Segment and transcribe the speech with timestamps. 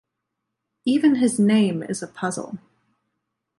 [0.83, 2.57] Even his name is a puzzle.